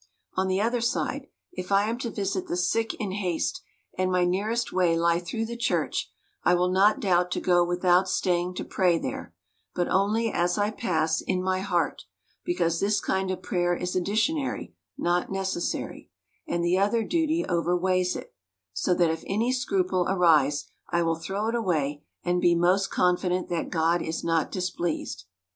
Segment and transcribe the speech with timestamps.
[0.33, 3.61] On the other side, if I am to visit the sick in haste,
[3.95, 6.11] and my nearest way lie through the church,
[6.43, 9.35] I will not doubt to go without staying to pray there
[9.75, 12.05] (but only, as I pass, in my heart),
[12.43, 16.09] because this kind of prayer is additionary, not necessary;
[16.47, 18.33] and the other duty overweighs it;
[18.73, 23.49] so that if any scruple arise, 1 will throw it away, and be most confident
[23.49, 25.25] that God is not displeased.